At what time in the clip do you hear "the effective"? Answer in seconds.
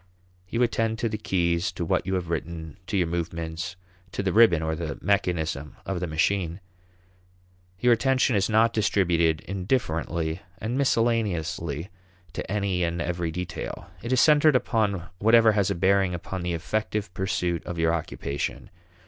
16.41-17.13